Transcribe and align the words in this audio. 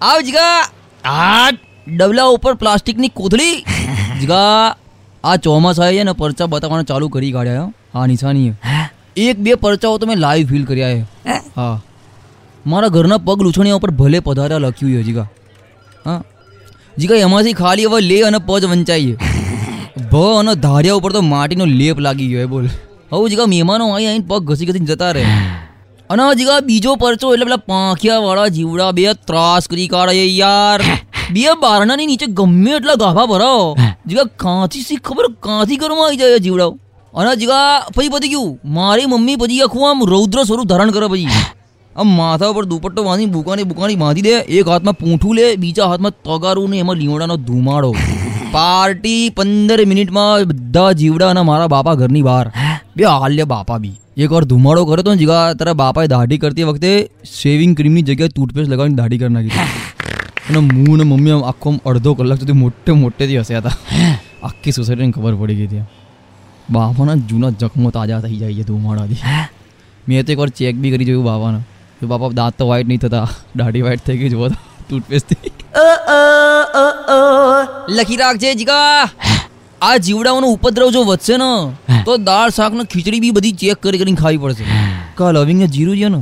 આવ 0.00 0.20
જીગા 0.20 0.68
આ 1.04 1.50
ડબલા 1.88 2.24
ઉપર 2.24 2.54
પ્લાસ્ટિકની 2.54 3.08
કોથળી. 3.08 3.64
જીગા 4.20 4.76
આ 5.24 5.36
ચોમાસા 5.36 5.90
છે 5.92 6.02
ને 6.02 6.12
પરચા 6.12 6.46
બતાવવાનું 6.46 6.84
ચાલુ 6.84 7.08
કરી 7.08 7.32
કાઢ્યા 7.32 7.62
હો. 7.94 8.06
નિશાની 8.06 8.52
એક 9.16 9.38
બે 9.38 9.54
પરચાઓ 9.54 9.98
તો 9.98 10.06
મેં 10.06 10.18
લાઈવ 10.18 10.48
ફીલ 10.48 10.64
કર્યા 10.64 10.88
હે? 10.88 11.04
હા. 11.56 11.80
મારા 12.66 12.88
ઘરના 12.88 13.18
પગ 13.18 13.42
લૂછણીયા 13.42 13.74
ઉપર 13.74 13.90
ભલે 13.90 14.20
પધાર્યા 14.20 14.58
લખ્યું 14.58 14.92
છે 14.92 15.02
જીગા. 15.02 15.28
હા. 16.06 16.22
જીગા 16.98 17.14
એમાંથી 17.14 17.52
ખાલી 17.52 17.84
હવે 17.84 18.00
લે 18.00 18.22
અને 18.22 18.38
પજ 18.38 18.64
વંચાઈએ. 18.64 19.14
ભ 20.12 20.14
અને 20.14 20.54
ધારિયા 20.54 20.94
ઉપર 20.94 21.12
તો 21.12 21.20
માટીનો 21.20 21.64
લેપ 21.64 21.98
લાગી 21.98 22.28
ગયો 22.28 22.40
એ 22.40 22.46
બોલ. 22.46 22.66
હવે 23.12 23.28
જીગા 23.30 23.46
મહેમાનો 23.46 23.94
અહીં 23.94 24.08
અહીં 24.08 24.26
પગ 24.26 24.44
ઘસી 24.44 24.66
ઘસીને 24.66 24.86
જતા 24.86 25.10
રહે. 25.10 25.24
અને 26.14 26.24
જીગા 26.38 26.60
બીજો 26.66 26.92
પરચો 26.96 27.32
એટલે 27.34 27.46
પેલા 27.48 27.62
પાંખિયા 27.70 28.18
વાળા 28.24 28.50
જીવડા 28.56 28.90
બે 28.98 29.06
ત્રાસ 29.28 29.64
કરી 29.70 29.88
કાઢે 29.88 30.26
યાર. 30.26 30.80
બે 31.32 31.42
બારણાની 31.62 32.06
નીચે 32.06 32.26
ગમે 32.26 32.70
એટલા 32.78 32.94
ગાભા 32.94 33.26
ભરાવો. 33.26 33.76
જીગા 34.08 34.26
કાંથી 34.36 34.84
સી 34.88 34.96
ખબર 34.96 35.26
કાંથી 35.40 35.76
ઘરમાં 35.76 36.06
આવી 36.06 36.16
જાય 36.16 36.38
જીવડાવ 36.38 36.72
અને 37.14 37.36
જીગા 37.36 37.80
પછી 37.96 38.08
પતી 38.08 38.28
ગયું. 38.28 38.60
મારી 38.64 39.06
મમ્મી 39.06 39.36
પછી 39.36 39.60
આખું 39.60 39.90
આમ 39.90 40.04
રૌદ્ર 40.04 40.42
સ્વરૂપ 40.42 40.66
ધારણ 40.66 40.90
કરે 40.90 41.08
પછી. 41.08 41.28
આમ 41.96 42.08
માથા 42.16 42.52
ઉપર 42.54 42.64
દુપટ્ટો 42.64 43.02
બાંધી 43.02 43.26
બુકાની 43.26 43.62
બુકાની 43.62 43.96
બાંધી 43.96 44.22
દે. 44.22 44.36
એક 44.58 44.68
હાથમાં 44.68 44.94
પૂંઠું 44.94 45.34
લે 45.34 45.56
બીજા 45.56 45.86
હાથમાં 45.86 46.12
તગારું 46.24 46.70
ને 46.70 46.78
એમાં 46.78 46.96
લીમડાનો 46.96 47.36
ધુમાડો. 47.36 47.94
પાર્ટી 48.52 49.30
પંદર 49.30 49.86
મિનિટમાં 49.86 50.42
બધા 50.44 50.92
જીવડા 50.92 51.30
અને 51.30 51.42
મારા 51.42 51.66
બાપા 51.66 51.94
ઘરની 51.94 52.22
બહાર. 52.22 52.46
બે 52.98 53.04
આલ્યા 53.10 53.50
બાપા 53.52 53.78
બી. 53.84 53.96
એક 54.24 54.30
વાર 54.34 54.44
ધુમાડો 54.50 54.82
કર્યો 54.88 55.04
તો 55.06 55.12
ને 55.14 55.18
જીગા 55.22 55.40
તારા 55.60 55.78
બાપાએ 55.80 56.08
દાઢી 56.12 56.40
કરતી 56.42 56.66
વખતે 56.68 56.90
શેવિંગ 57.38 57.72
ક્રીમની 57.78 58.04
જગ્યાએ 58.10 58.32
ટૂથપેસ્ટ 58.34 58.70
લગાવીને 58.72 58.98
દાઢી 59.00 59.20
કરી 59.22 59.34
નાખી 59.36 59.64
અને 60.48 60.58
હું 60.58 60.96
ને 61.00 61.06
મમ્મી 61.10 61.34
આમ 61.36 61.42
આખો 61.50 61.72
અડધો 61.92 62.12
કલાક 62.20 62.38
સુધી 62.42 62.58
મોટે 62.62 62.90
મોટેથી 63.02 63.40
હસ્યા 63.42 63.62
હતા. 63.64 63.76
આખી 64.48 64.74
સોસાયટીને 64.78 65.14
ખબર 65.16 65.34
પડી 65.40 65.58
ગઈ 65.60 65.68
હતી 65.70 65.84
બાપાના 66.76 67.18
જૂના 67.32 67.52
જખમો 67.62 67.88
તાજા 67.96 68.20
થઈ 68.26 68.38
જાય 68.42 68.54
છે 68.58 68.64
ધુમાડાથી. 68.70 69.20
મેં 70.06 70.24
તો 70.26 70.30
એકવાર 70.36 70.50
ચેક 70.60 70.76
બી 70.84 70.92
કરી 70.94 71.08
જોયું 71.10 71.26
બાપાના. 71.30 71.64
તો 71.98 72.04
બાપા 72.12 72.32
દાંત 72.40 72.54
તો 72.60 72.64
વ્હાઈટ 72.70 72.88
નહીં 72.92 73.02
થતા. 73.06 73.26
દાઢી 73.58 73.84
વ્હાઈટ 73.86 74.06
થઈ 74.06 74.18
ગઈ 74.22 74.30
જોવો 74.34 74.46
ટૂથપેસ્ટથી 74.86 75.52
લખી 77.98 78.18
રાખજે 78.22 78.54
જીગા. 78.60 79.02
આ 79.82 79.96
જીવડાઓનો 79.96 80.46
ઉપદ્રવ 80.46 80.90
જો 80.90 81.02
વધશે 81.04 81.36
ને 81.36 82.02
તો 82.04 82.16
દાળ 82.16 82.50
શાક 82.50 82.72
ને 82.72 82.84
ખીચડી 82.84 83.20
બી 83.20 83.30
બધી 83.30 83.52
ચેક 83.52 83.76
કરી 83.76 83.98
કરીને 83.98 84.16
ખાવી 84.16 84.36
પડશે. 84.36 84.64
કાલ 85.14 85.34
લવિંગ 85.34 85.58
ને 85.58 85.66
જીરું 85.66 85.96
છે 85.96 86.08
ને? 86.08 86.18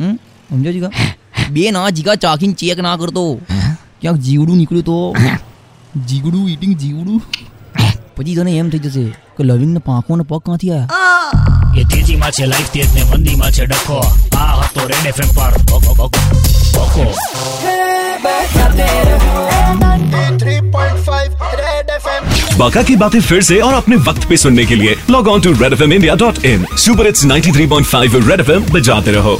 હમ? 0.00 0.16
સમજો 0.50 0.72
જીગા 0.72 0.90
બે 1.50 1.70
ના 1.70 1.90
જીગા 1.90 2.14
ચાખીને 2.14 2.52
ચેક 2.52 2.78
ના 2.78 2.96
કરતો. 2.96 3.40
ક્યાંક 4.00 4.16
જીવડું 4.16 4.56
નીકળ્યું 4.56 4.84
તો. 4.84 5.16
જીગડું 6.06 6.48
ઈટિંગ 6.48 6.76
જીવડું. 6.76 7.22
પછી 8.16 8.36
તને 8.36 8.52
એમ 8.52 8.68
થઈ 8.68 8.78
જશે 8.78 9.04
કે 9.08 9.44
લવિંગ 9.44 9.72
ને 9.72 9.78
પાંખો 9.78 10.16
ને 10.16 10.22
પગ 10.22 10.38
ક્યાંથી 10.38 10.70
આ 10.70 10.86
એ 11.78 11.84
તેજીમાં 11.84 12.30
છે 12.30 12.46
લાઈફ 12.46 12.70
તેજ 12.70 12.94
ને 12.94 13.02
મંદીમાં 13.02 13.50
છે 13.50 13.66
ડખો. 13.66 13.98
આ 14.36 14.60
હતો 14.60 14.88
રેડ 14.88 15.06
એફએમ 15.06 15.28
પર. 15.34 16.55
बाका 22.57 22.83
की 22.83 22.95
बातें 22.95 23.19
फिर 23.21 23.41
से 23.41 23.59
और 23.59 23.73
अपने 23.73 23.95
वक्त 24.07 24.27
पे 24.29 24.37
सुनने 24.37 24.65
के 24.65 24.75
लिए 24.75 24.95
log 25.09 25.27
on 25.27 25.41
to 25.41 25.51
Red 25.53 25.73
F 25.73 25.81
M 25.81 25.93
India 25.93 26.15
dot 26.15 26.45
in 26.45 26.65
super 26.77 27.07
it's 27.07 27.25
93.5 27.25 28.29
Red 28.29 28.39
F 28.39 28.49
M 28.49 28.65
बजाते 28.71 29.11
रहो 29.11 29.39